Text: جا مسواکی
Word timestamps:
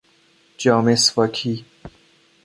جا 0.57 0.81
مسواکی 0.81 1.65